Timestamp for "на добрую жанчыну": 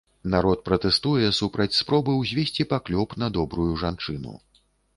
3.25-4.33